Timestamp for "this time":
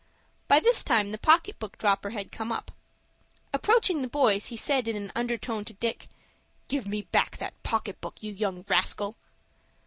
0.59-1.11